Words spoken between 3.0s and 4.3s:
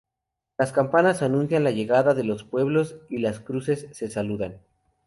y las cruces se